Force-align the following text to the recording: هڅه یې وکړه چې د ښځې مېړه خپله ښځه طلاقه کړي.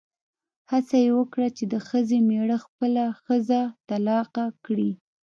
هڅه 0.71 0.95
یې 1.05 1.11
وکړه 1.19 1.47
چې 1.57 1.63
د 1.73 1.75
ښځې 1.87 2.17
مېړه 2.29 2.57
خپله 2.65 3.03
ښځه 3.23 3.59
طلاقه 3.89 4.45
کړي. 4.65 4.91